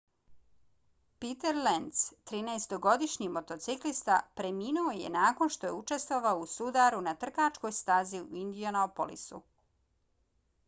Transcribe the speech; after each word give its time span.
peter 1.23 1.57
lenz 1.65 1.99
13-godišnji 2.29 3.27
motociklista 3.35 4.15
preminuo 4.41 4.93
je 4.99 5.11
nakon 5.17 5.51
što 5.57 5.69
je 5.71 5.75
učestvovao 5.81 6.39
u 6.45 6.47
sudaru 6.53 7.01
na 7.09 7.13
trkačkoj 7.25 7.75
stazi 7.81 8.23
u 8.23 8.39
indianapolisu 8.45 9.41